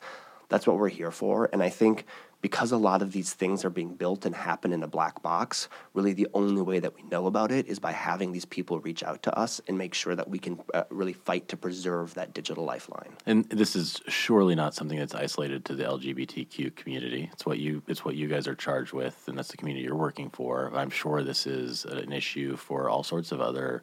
[0.50, 1.50] That's what we're here for.
[1.52, 2.06] And I think
[2.44, 5.66] because a lot of these things are being built and happen in a black box,
[5.94, 9.02] really the only way that we know about it is by having these people reach
[9.02, 12.34] out to us and make sure that we can uh, really fight to preserve that
[12.34, 13.14] digital lifeline.
[13.24, 17.30] And this is surely not something that's isolated to the LGBTQ community.
[17.32, 19.96] It's what you it's what you guys are charged with, and that's the community you're
[19.96, 20.70] working for.
[20.74, 23.82] I'm sure this is an issue for all sorts of other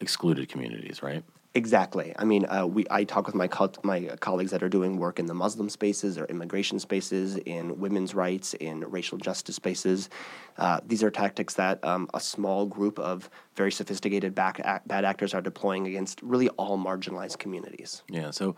[0.00, 1.22] excluded communities, right?
[1.56, 2.12] Exactly.
[2.18, 5.18] I mean, uh, we I talk with my co- my colleagues that are doing work
[5.18, 10.10] in the Muslim spaces or immigration spaces, in women's rights, in racial justice spaces.
[10.58, 15.32] Uh, these are tactics that um, a small group of very sophisticated back, bad actors
[15.32, 18.02] are deploying against really all marginalized communities.
[18.10, 18.32] Yeah.
[18.32, 18.54] So,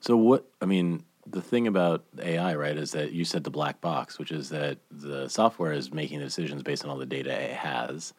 [0.00, 0.44] so what?
[0.60, 4.32] I mean, the thing about AI, right, is that you said the black box, which
[4.32, 8.12] is that the software is making the decisions based on all the data it has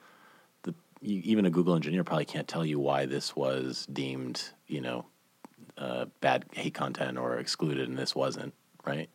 [1.01, 5.05] you, even a Google engineer probably can't tell you why this was deemed, you know,
[5.77, 8.53] uh, bad hate content or excluded and this wasn't,
[8.85, 9.09] right?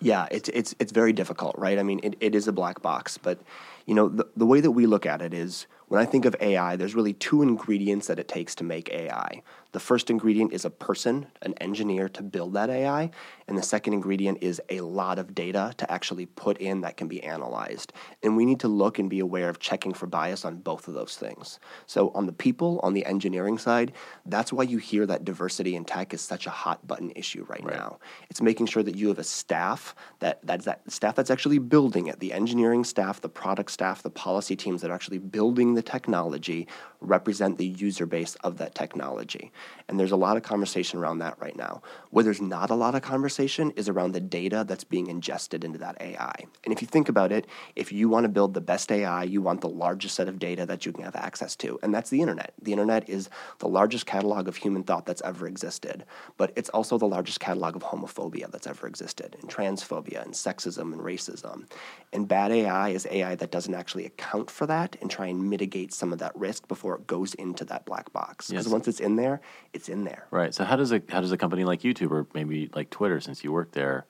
[0.00, 1.78] Yeah, it's it's it's very difficult, right?
[1.78, 3.38] I mean, it, it is a black box, but
[3.86, 6.34] you know, the, the way that we look at it is when I think of
[6.40, 9.42] AI, there's really two ingredients that it takes to make AI.
[9.72, 13.10] The first ingredient is a person, an engineer to build that AI.
[13.48, 17.08] And the second ingredient is a lot of data to actually put in that can
[17.08, 17.92] be analyzed.
[18.22, 20.94] And we need to look and be aware of checking for bias on both of
[20.94, 21.58] those things.
[21.86, 23.92] So, on the people, on the engineering side,
[24.26, 27.64] that's why you hear that diversity in tech is such a hot button issue right,
[27.64, 27.74] right.
[27.74, 27.98] now.
[28.30, 32.06] It's making sure that you have a staff that that's that staff that's actually building
[32.06, 35.82] it, the engineering staff, the product staff, the policy teams that are actually building the
[35.82, 36.68] technology
[37.02, 39.52] represent the user base of that technology.
[39.88, 41.82] And there's a lot of conversation around that right now.
[42.10, 45.78] Where there's not a lot of conversation is around the data that's being ingested into
[45.78, 46.32] that AI.
[46.64, 49.42] And if you think about it, if you want to build the best AI, you
[49.42, 51.78] want the largest set of data that you can have access to.
[51.82, 52.54] And that's the internet.
[52.62, 56.04] The internet is the largest catalog of human thought that's ever existed,
[56.36, 60.92] but it's also the largest catalog of homophobia that's ever existed, and transphobia, and sexism,
[60.92, 61.66] and racism.
[62.12, 65.92] And bad AI is AI that doesn't actually account for that and try and mitigate
[65.92, 68.48] some of that risk before goes into that black box.
[68.48, 68.72] Because yes.
[68.72, 69.40] once it's in there,
[69.72, 70.26] it's in there.
[70.30, 70.54] Right.
[70.54, 73.44] So how does a how does a company like YouTube or maybe like Twitter, since
[73.44, 74.06] you work there,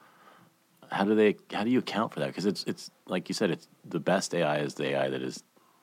[0.91, 2.29] how do they how do you account for that?
[2.29, 5.43] Because it's it's like you said, it's the best AI is the AI that is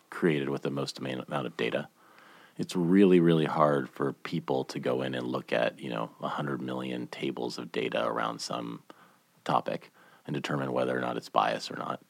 [0.10, 1.88] created with the most amount of data.
[2.58, 6.62] It's really really hard for people to go in and look at you know hundred
[6.62, 8.84] million tables of data around some
[9.46, 9.92] topic
[10.26, 12.02] and determine whether or not it's biased or not.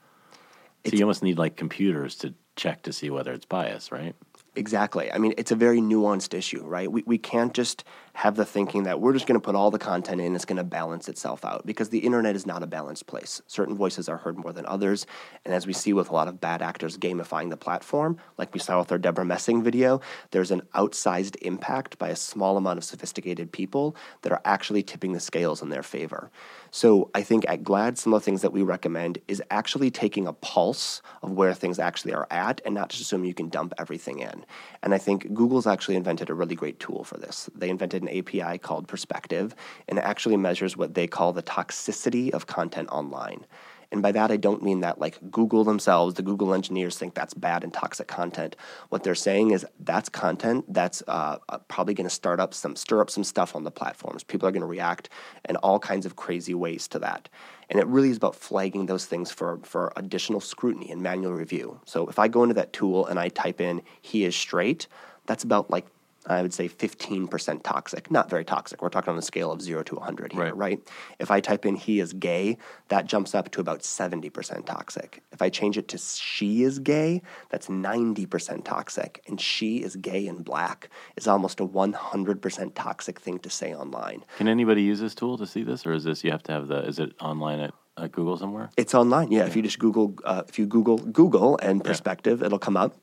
[0.86, 4.16] So you almost need like computers to check to see whether it's biased, right?
[4.56, 5.12] Exactly.
[5.12, 6.92] I mean, it's a very nuanced issue, right?
[6.92, 7.84] We, we can't just
[8.20, 10.58] have the thinking that we're just going to put all the content in, it's going
[10.58, 13.42] to balance itself out because the internet is not a balanced place.
[13.48, 15.08] Certain voices are heard more than others.
[15.46, 18.60] And as we see with a lot of bad actors gamifying the platform, like we
[18.60, 20.02] saw with our Debra Messing video,
[20.32, 25.14] there's an outsized impact by a small amount of sophisticated people that are actually tipping
[25.14, 26.30] the scales in their favor.
[26.72, 30.28] So I think at GLAAD, some of the things that we recommend is actually taking
[30.28, 33.74] a pulse of where things actually are at and not just assuming you can dump
[33.78, 34.46] everything in.
[34.84, 37.50] And I think Google's actually invented a really great tool for this.
[37.56, 39.56] They invented an API called Perspective,
[39.88, 43.46] and actually measures what they call the toxicity of content online.
[43.92, 47.34] And by that, I don't mean that like Google themselves, the Google engineers think that's
[47.34, 48.56] bad and toxic content.
[48.90, 53.02] What they're saying is that's content that's uh probably going to start up some, stir
[53.02, 54.24] up some stuff on the platforms.
[54.24, 55.10] People are going to react
[55.48, 57.30] in all kinds of crazy ways to that.
[57.70, 61.80] And it really is about flagging those things for, for additional scrutiny and manual review.
[61.86, 64.88] So if I go into that tool and I type in, he is straight,
[65.26, 65.86] that's about like
[66.26, 68.12] I would say 15% toxic.
[68.12, 68.82] Not very toxic.
[68.82, 70.56] We're talking on a scale of 0 to 100 here, right.
[70.56, 70.90] right?
[71.18, 72.58] If I type in he is gay,
[72.90, 75.24] that jumps up to about 70% toxic.
[75.32, 79.24] If I change it to she is gay, that's 90% toxic.
[79.28, 84.24] And she is gay and black is almost a 100% toxic thing to say online.
[84.38, 85.86] Can anybody use this tool to see this?
[85.86, 88.70] Or is this, you have to have the, is it online at at Google somewhere?
[88.78, 89.30] It's online.
[89.30, 89.46] Yeah, yeah.
[89.48, 92.46] if you just Google, uh, if you Google Google and perspective, yeah.
[92.46, 92.96] it'll come up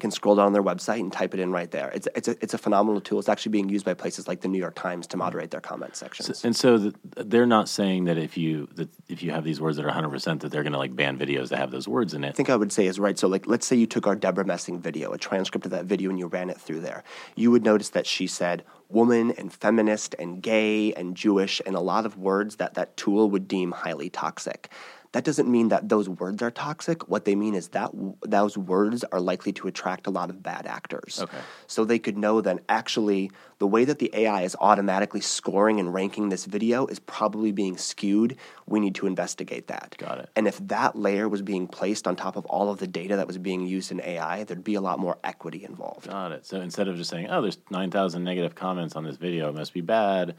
[0.00, 1.90] can scroll down on their website and type it in right there.
[1.94, 3.20] It's, it's, a, it's a phenomenal tool.
[3.20, 5.94] It's actually being used by places like the New York Times to moderate their comment
[5.96, 6.38] sections.
[6.38, 9.60] So, and so the, they're not saying that if you that if you have these
[9.60, 12.12] words that are 100% that they're going to like ban videos that have those words
[12.12, 12.30] in it.
[12.30, 13.18] I think I would say is right.
[13.18, 16.10] So like let's say you took our Debra Messing video, a transcript of that video
[16.10, 17.04] and you ran it through there.
[17.36, 21.80] You would notice that she said woman and feminist and gay and Jewish and a
[21.80, 24.70] lot of words that that tool would deem highly toxic.
[25.14, 27.08] That doesn't mean that those words are toxic.
[27.08, 30.42] What they mean is that w- those words are likely to attract a lot of
[30.42, 31.20] bad actors.
[31.22, 31.38] Okay.
[31.68, 35.94] So they could know that actually the way that the AI is automatically scoring and
[35.94, 38.36] ranking this video is probably being skewed.
[38.66, 39.94] We need to investigate that.
[39.98, 40.30] Got it.
[40.34, 43.28] And if that layer was being placed on top of all of the data that
[43.28, 46.08] was being used in AI, there'd be a lot more equity involved.
[46.08, 46.44] Got it.
[46.44, 49.72] So instead of just saying, "Oh, there's 9,000 negative comments on this video, it must
[49.72, 50.34] be bad,"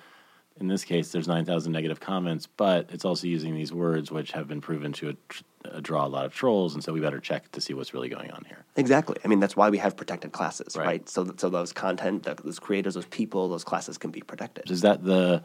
[0.60, 4.48] in this case, there's 9,000 negative comments, but it's also using these words which have
[4.48, 5.18] been proven to
[5.66, 8.08] uh, draw a lot of trolls, and so we better check to see what's really
[8.08, 8.64] going on here.
[8.78, 9.18] Exactly.
[9.26, 10.86] I mean, that's why we have protected classes, right?
[10.86, 11.10] right?
[11.10, 14.72] So, so those content, those creators, those people, those classes can be protected.
[14.72, 15.44] Is that the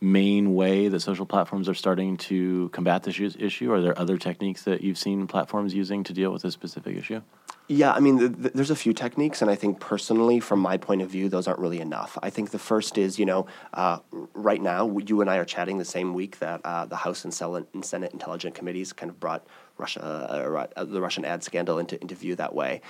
[0.00, 3.72] main way that social platforms are starting to combat this issue?
[3.72, 7.22] Are there other techniques that you've seen platforms using to deal with this specific issue?
[7.66, 10.76] Yeah, I mean, th- th- there's a few techniques, and I think personally, from my
[10.76, 12.18] point of view, those aren't really enough.
[12.22, 14.00] I think the first is, you know, uh,
[14.34, 17.32] right now, you and I are chatting the same week that uh, the House and
[17.32, 19.46] Senate, and Senate Intelligence Committees kind of brought
[19.78, 22.82] Russia, uh, uh the Russian ad scandal into, into view that way.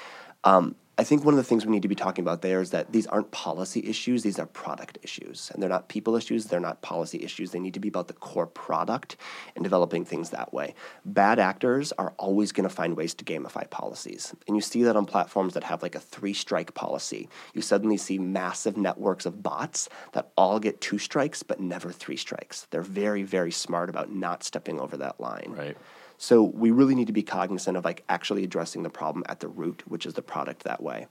[0.42, 2.70] Um, I think one of the things we need to be talking about there is
[2.70, 5.50] that these aren't policy issues, these are product issues.
[5.52, 7.50] And they're not people issues, they're not policy issues.
[7.50, 9.16] They need to be about the core product
[9.56, 10.74] and developing things that way.
[11.04, 14.34] Bad actors are always going to find ways to gamify policies.
[14.46, 17.28] And you see that on platforms that have like a three strike policy.
[17.54, 22.16] You suddenly see massive networks of bots that all get two strikes but never three
[22.16, 22.68] strikes.
[22.70, 25.54] They're very, very smart about not stepping over that line.
[25.56, 25.76] Right.
[26.18, 29.48] So we really need to be cognizant of like actually addressing the problem at the
[29.48, 31.06] root, which is the product that way.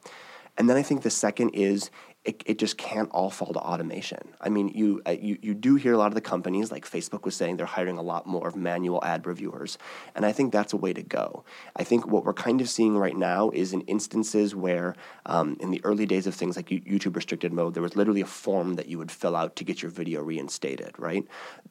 [0.58, 1.89] And then I think the second is
[2.26, 4.30] it, it just can't all fall to automation.
[4.40, 7.26] I mean, you, uh, you, you do hear a lot of the companies, like Facebook
[7.26, 9.78] was saying, they're hiring a lot more of manual ad reviewers.
[10.16, 11.44] And I think that's a way to go.
[11.76, 15.72] I think what we're kind of seeing right now is in instances where, um, in
[15.72, 18.88] the early days of things like YouTube restricted mode, there was literally a form that
[18.88, 21.28] you would fill out to get your video reinstated, right?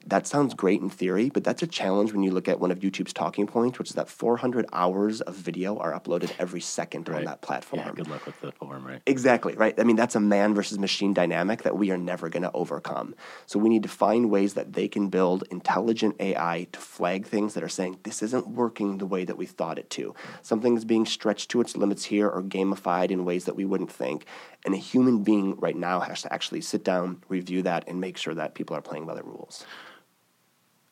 [0.07, 2.81] That sounds great in theory, but that's a challenge when you look at one of
[2.81, 7.21] YouTube's talking points, which is that 400 hours of video are uploaded every second right.
[7.21, 7.83] on that platform.
[7.87, 9.01] Yeah, good luck with the form, right?
[9.07, 9.79] Exactly, right?
[9.81, 12.51] I mean, that's a man man versus machine dynamic that we are never going to
[12.53, 13.15] overcome.
[13.47, 17.55] So we need to find ways that they can build intelligent AI to flag things
[17.55, 20.15] that are saying this isn't working the way that we thought it to.
[20.43, 23.93] Something is being stretched to its limits here or gamified in ways that we wouldn't
[23.93, 24.27] think.
[24.65, 28.17] And a human being right now has to actually sit down, review that, and make
[28.17, 29.65] sure that people are playing by the rules.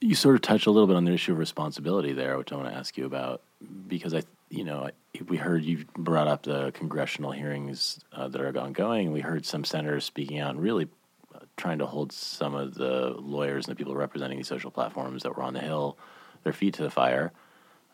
[0.00, 2.56] You sort of touched a little bit on the issue of responsibility there, which I
[2.56, 3.42] want to ask you about
[3.86, 4.90] because I, you know,
[5.28, 9.12] we heard you brought up the congressional hearings uh, that are ongoing.
[9.12, 10.88] We heard some senators speaking out and really
[11.34, 15.22] uh, trying to hold some of the lawyers and the people representing these social platforms
[15.22, 15.96] that were on the Hill
[16.42, 17.32] their feet to the fire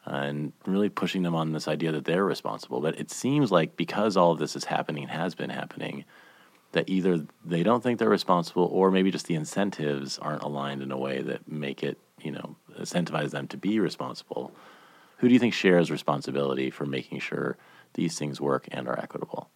[0.06, 2.80] uh, and really pushing them on this idea that they're responsible.
[2.80, 6.04] But it seems like because all of this is happening, has been happening,
[6.72, 10.90] that either they don't think they're responsible or maybe just the incentives aren't aligned in
[10.90, 14.52] a way that make it, you know, incentivize them to be responsible.
[15.18, 17.56] Who do you think shares responsibility for making sure
[17.94, 19.50] these things work and are equitable?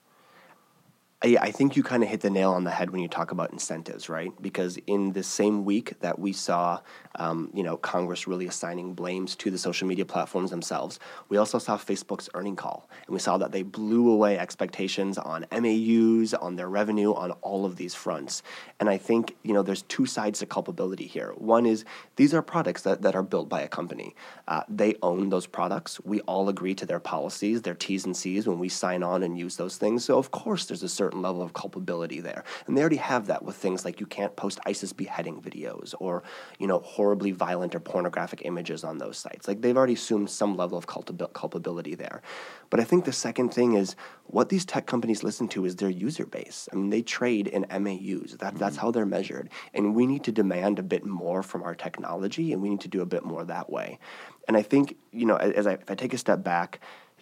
[1.23, 3.53] I think you kind of hit the nail on the head when you talk about
[3.53, 4.33] incentives, right?
[4.41, 6.81] Because in the same week that we saw,
[7.17, 11.59] um, you know, Congress really assigning blames to the social media platforms themselves, we also
[11.59, 16.57] saw Facebook's earning call, and we saw that they blew away expectations on MAUs, on
[16.57, 18.43] their revenue, on all of these fronts.
[18.79, 21.35] And I think you know, there's two sides to culpability here.
[21.37, 21.85] One is
[22.17, 24.15] these are products that, that are built by a company.
[24.49, 26.01] Uh, they own those products.
[26.03, 29.39] We all agree to their policies, their T's and C's when we sign on and
[29.39, 30.07] use those things.
[30.07, 32.45] So of course, there's a certain certain level of culpability there.
[32.67, 36.23] And they already have that with things like you can't post ISIS beheading videos or,
[36.61, 39.49] you know, horribly violent or pornographic images on those sites.
[39.49, 42.23] Like they've already assumed some level of culpability there.
[42.71, 43.97] But I think the second thing is
[44.27, 46.69] what these tech companies listen to is their user base.
[46.73, 48.37] I mean, they trade in MAUs.
[48.39, 48.87] That, that's mm-hmm.
[48.87, 49.51] how they're measured.
[49.75, 52.89] And we need to demand a bit more from our technology, and we need to
[52.89, 53.99] do a bit more that way.
[54.47, 56.81] And I think, you know, as I, if I take a step back,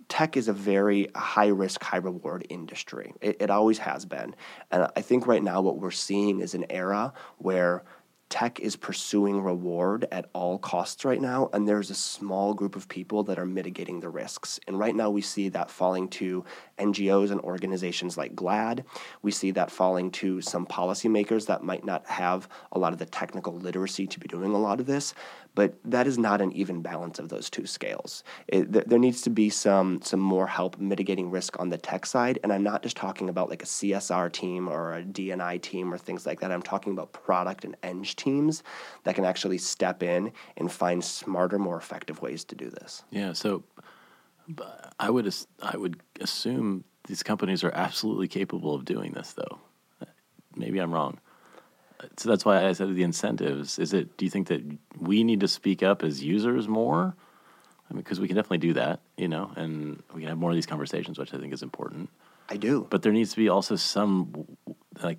[0.08, 3.12] tech is a very high risk, high reward industry.
[3.20, 4.34] It, it always has been.
[4.70, 7.84] And I think right now what we're seeing is an era where
[8.28, 12.88] tech is pursuing reward at all costs right now, and there's a small group of
[12.88, 14.60] people that are mitigating the risks.
[14.66, 16.44] And right now, we see that falling to
[16.78, 18.84] NGOs and organizations like GLAAD.
[19.22, 23.06] We see that falling to some policymakers that might not have a lot of the
[23.06, 25.14] technical literacy to be doing a lot of this.
[25.58, 28.22] But that is not an even balance of those two scales.
[28.46, 32.06] It, th- there needs to be some some more help mitigating risk on the tech
[32.06, 35.92] side, and I'm not just talking about like a CSR team or a DNI team
[35.92, 36.52] or things like that.
[36.52, 38.62] I'm talking about product and eng teams
[39.02, 43.02] that can actually step in and find smarter, more effective ways to do this.
[43.10, 43.32] Yeah.
[43.32, 43.64] So
[45.00, 49.58] I would I would assume these companies are absolutely capable of doing this, though.
[50.54, 51.18] Maybe I'm wrong.
[52.16, 53.78] So that's why I said the incentives.
[53.78, 54.16] Is it?
[54.16, 54.62] Do you think that
[54.98, 57.16] we need to speak up as users more?
[57.90, 60.50] I mean, because we can definitely do that, you know, and we can have more
[60.50, 62.10] of these conversations, which I think is important.
[62.50, 62.86] I do.
[62.88, 64.46] But there needs to be also some
[65.02, 65.18] like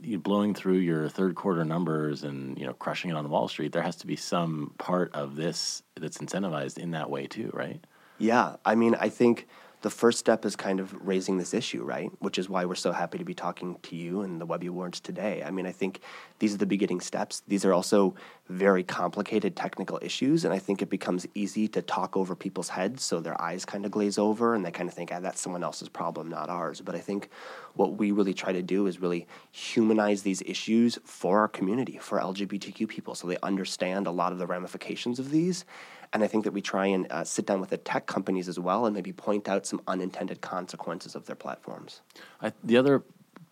[0.00, 3.72] you blowing through your third quarter numbers and you know crushing it on Wall Street.
[3.72, 7.84] There has to be some part of this that's incentivized in that way too, right?
[8.18, 9.46] Yeah, I mean, I think
[9.86, 12.10] the first step is kind of raising this issue, right?
[12.18, 14.98] Which is why we're so happy to be talking to you and the Webby Awards
[14.98, 15.44] today.
[15.46, 16.00] I mean, I think
[16.40, 17.44] these are the beginning steps.
[17.46, 18.16] These are also
[18.48, 23.04] very complicated technical issues, and I think it becomes easy to talk over people's heads
[23.04, 25.62] so their eyes kind of glaze over and they kind of think, ah, that's someone
[25.62, 26.80] else's problem, not ours.
[26.80, 27.30] But I think
[27.74, 32.18] what we really try to do is really humanize these issues for our community, for
[32.18, 35.64] LGBTQ people, so they understand a lot of the ramifications of these
[36.12, 38.58] and I think that we try and uh, sit down with the tech companies as
[38.58, 42.00] well and maybe point out some unintended consequences of their platforms.
[42.40, 43.02] I, the other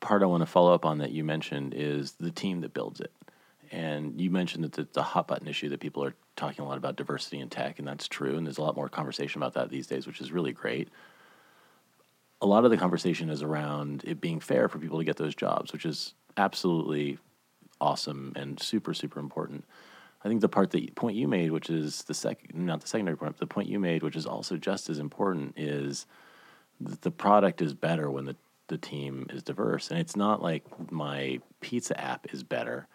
[0.01, 3.01] part I want to follow up on that you mentioned is the team that builds
[3.01, 3.13] it.
[3.73, 6.77] And you mentioned that it's a hot button issue that people are talking a lot
[6.77, 8.37] about diversity in tech, and that's true.
[8.37, 10.89] And there's a lot more conversation about that these days, which is really great.
[12.41, 15.35] A lot of the conversation is around it being fair for people to get those
[15.35, 17.19] jobs, which is absolutely
[17.81, 19.65] awesome and super, super important.
[20.25, 23.17] I think the part that point you made, which is the second, not the secondary
[23.17, 26.07] point, the point you made, which is also just as important, is
[26.81, 28.37] that the product is better when the
[28.69, 32.87] the team is diverse, and it's not like my pizza app is better.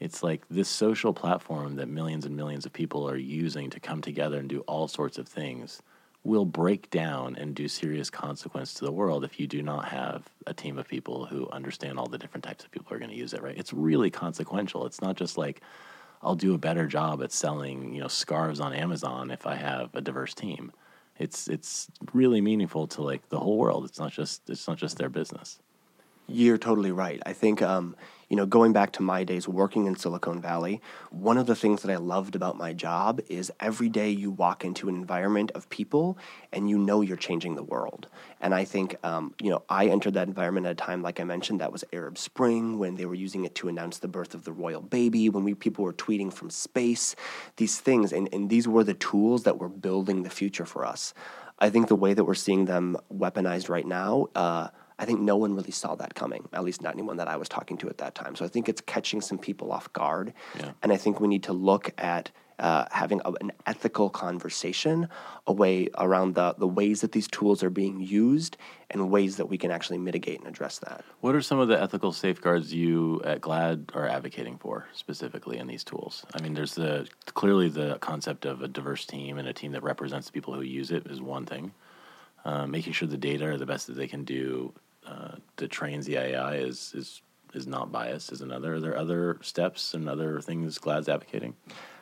[0.00, 4.00] It's like this social platform that millions and millions of people are using to come
[4.00, 5.82] together and do all sorts of things
[6.22, 10.28] will break down and do serious consequence to the world if you do not have
[10.46, 13.10] a team of people who understand all the different types of people who are going
[13.10, 13.56] to use it right?
[13.56, 14.84] It's really consequential.
[14.86, 15.62] It's not just like
[16.22, 19.94] I'll do a better job at selling, you know, scarves on Amazon if I have
[19.94, 20.72] a diverse team.
[21.18, 23.84] It's it's really meaningful to like the whole world.
[23.84, 25.58] It's not just it's not just their business.
[26.30, 27.22] You're totally right.
[27.24, 27.96] I think, um,
[28.28, 31.80] you know, going back to my days working in Silicon Valley, one of the things
[31.80, 35.70] that I loved about my job is every day you walk into an environment of
[35.70, 36.18] people
[36.52, 38.08] and you know you're changing the world.
[38.42, 41.24] And I think, um, you know, I entered that environment at a time, like I
[41.24, 44.44] mentioned, that was Arab Spring, when they were using it to announce the birth of
[44.44, 47.16] the royal baby, when we people were tweeting from space,
[47.56, 48.12] these things.
[48.12, 51.14] And, and these were the tools that were building the future for us.
[51.58, 54.68] I think the way that we're seeing them weaponized right now, uh,
[54.98, 57.48] I think no one really saw that coming, at least not anyone that I was
[57.48, 58.34] talking to at that time.
[58.34, 60.32] So I think it's catching some people off guard.
[60.58, 60.72] Yeah.
[60.82, 65.08] And I think we need to look at uh, having a, an ethical conversation
[65.46, 68.56] a way around the, the ways that these tools are being used
[68.90, 71.04] and ways that we can actually mitigate and address that.
[71.20, 75.68] What are some of the ethical safeguards you at GLAAD are advocating for specifically in
[75.68, 76.26] these tools?
[76.34, 79.84] I mean, there's the clearly the concept of a diverse team and a team that
[79.84, 81.72] represents the people who use it is one thing.
[82.44, 84.72] Uh, making sure the data are the best that they can do
[85.08, 87.22] uh, that trains the AI is is
[87.54, 88.74] is not biased is another.
[88.74, 91.54] Are there other steps and other things GLAAD's advocating?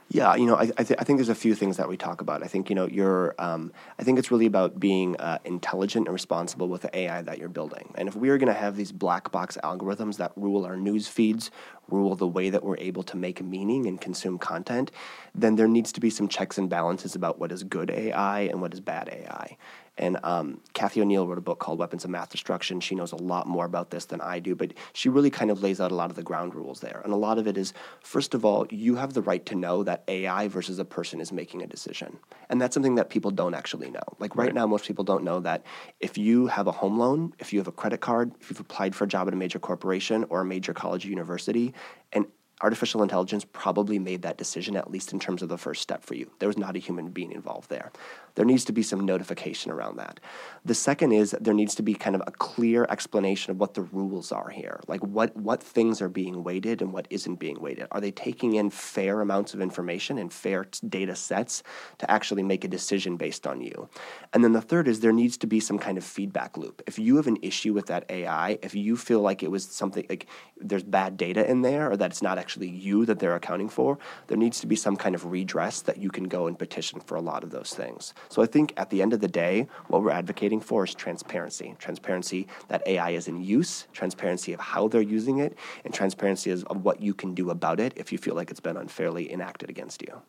[0.08, 2.20] Yeah, you know, I, I, th- I, think there's a few things that we talk
[2.20, 2.44] about.
[2.44, 6.12] I think, you know, you're, um, I think it's really about being uh, intelligent and
[6.12, 7.92] responsible with the AI that you're building.
[7.96, 11.08] And if we are going to have these black box algorithms that rule our news
[11.08, 11.50] feeds,
[11.88, 14.92] rule the way that we're able to make meaning and consume content,
[15.34, 18.60] then there needs to be some checks and balances about what is good AI and
[18.60, 19.56] what is bad AI.
[19.98, 22.80] And um, Cathy O'Neil wrote a book called Weapons of Math Destruction.
[22.80, 25.62] She knows a lot more about this than I do, but she really kind of
[25.62, 27.00] lays out a lot of the ground rules there.
[27.04, 29.82] And a lot of it is, first of all, you have the right to know
[29.84, 32.18] that AI versus a person is making a decision.
[32.50, 34.00] And that's something that people don't actually know.
[34.18, 35.64] Like right, right now, most people don't know that
[36.00, 38.94] if you have a home loan, if you have a credit card, if you've applied
[38.94, 41.72] for a job at a major corporation or a major college or university,
[42.12, 42.26] and
[42.62, 46.14] artificial intelligence probably made that decision, at least in terms of the first step for
[46.14, 46.30] you.
[46.38, 47.92] There was not a human being involved there.
[48.36, 50.20] There needs to be some notification around that.
[50.64, 53.82] The second is there needs to be kind of a clear explanation of what the
[53.82, 54.80] rules are here.
[54.86, 57.88] Like what, what things are being weighted and what isn't being weighted.
[57.90, 61.62] Are they taking in fair amounts of information and fair data sets
[61.98, 63.88] to actually make a decision based on you?
[64.32, 66.82] And then the third is there needs to be some kind of feedback loop.
[66.86, 70.04] If you have an issue with that AI, if you feel like it was something
[70.10, 70.26] like
[70.58, 73.98] there's bad data in there or that it's not actually you that they're accounting for,
[74.26, 77.16] there needs to be some kind of redress that you can go and petition for
[77.16, 78.12] a lot of those things.
[78.28, 81.74] So I think at the end of the day, what we're advocating for is transparency.
[81.78, 86.84] Transparency that AI is in use, transparency of how they're using it, and transparency of
[86.84, 90.02] what you can do about it if you feel like it's been unfairly enacted against
[90.02, 90.22] you.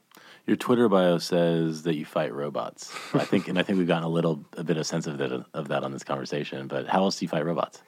[0.45, 2.93] Your Twitter bio says that you fight robots.
[3.13, 5.45] I think, and I think we've gotten a little a bit of sense of that
[5.53, 6.67] of that on this conversation.
[6.67, 7.83] But how else do you fight robots?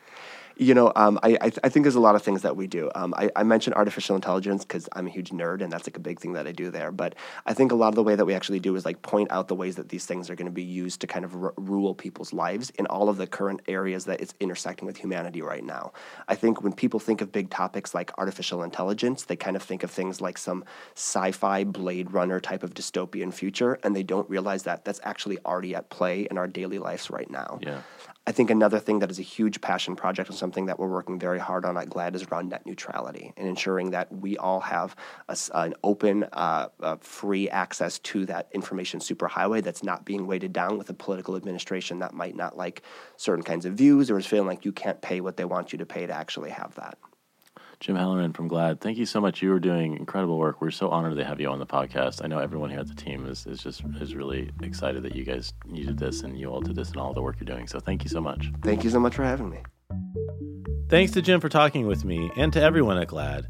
[0.59, 2.67] You know, um, I, I, th- I, think there's a lot of things that we
[2.67, 2.91] do.
[2.93, 6.01] Um, I, I, mentioned artificial intelligence because I'm a huge nerd and that's like a
[6.01, 6.91] big thing that I do there.
[6.91, 9.31] But I think a lot of the way that we actually do is like point
[9.31, 11.53] out the ways that these things are going to be used to kind of r-
[11.55, 15.63] rule people's lives in all of the current areas that it's intersecting with humanity right
[15.63, 15.93] now.
[16.27, 19.83] I think when people think of big topics like artificial intelligence, they kind of think
[19.83, 24.63] of things like some sci-fi Blade Runner type of dystopian future, and they don't realize
[24.63, 27.59] that that's actually already at play in our daily lives right now.
[27.61, 27.79] Yeah.
[28.29, 31.17] I think another thing that is a huge passion project and something that we're working
[31.17, 34.95] very hard on at GLAAD is around net neutrality and ensuring that we all have
[35.29, 40.53] a, an open, uh, uh, free access to that information superhighway that's not being weighted
[40.53, 42.83] down with a political administration that might not like
[43.17, 45.79] certain kinds of views or is feeling like you can't pay what they want you
[45.79, 46.99] to pay to actually have that.
[47.79, 49.41] Jim Halloran from GLAAD, thank you so much.
[49.41, 50.59] You are doing incredible work.
[50.59, 52.21] We're so honored to have you on the podcast.
[52.21, 55.23] I know everyone here at the team is, is just is really excited that you
[55.23, 57.67] guys you did this and you all did this and all the work you're doing.
[57.67, 58.51] So thank you so much.
[58.63, 59.59] Thank you so much for having me.
[60.89, 63.45] Thanks to Jim for talking with me and to everyone at GLAAD.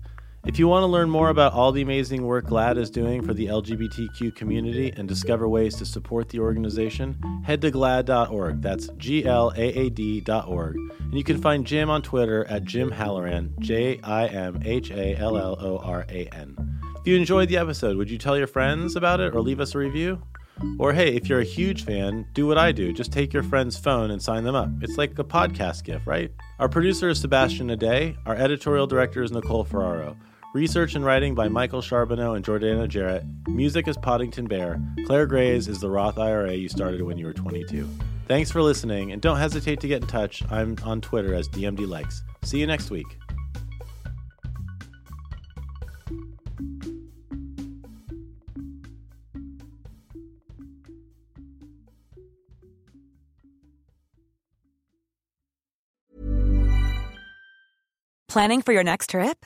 [0.46, 3.34] If you want to learn more about all the amazing work GLAAD is doing for
[3.34, 8.62] the LGBTQ community and discover ways to support the organization, head to glaad.org.
[8.62, 10.76] That's G L A A D.org.
[11.00, 15.16] And you can find Jim on Twitter at Jim Halloran, J I M H A
[15.18, 16.56] L L O R A N.
[17.02, 19.76] If you enjoyed the episode, would you tell your friends about it or leave us
[19.76, 20.22] a review?
[20.78, 22.92] Or hey, if you're a huge fan, do what I do.
[22.94, 24.70] Just take your friend's phone and sign them up.
[24.82, 26.32] It's like a podcast gift, right?
[26.60, 28.18] Our producer is Sebastian Ade.
[28.26, 30.18] Our editorial director is Nicole Ferraro.
[30.54, 33.24] Research and writing by Michael Charboneau and Jordana Jarrett.
[33.48, 34.82] Music is Poddington Bear.
[35.06, 37.88] Claire Grays is the Roth IRA you started when you were 22.
[38.28, 40.42] Thanks for listening, and don't hesitate to get in touch.
[40.50, 42.24] I'm on Twitter as DMD Likes.
[42.44, 43.06] See you next week.
[58.28, 59.46] Planning for your next trip?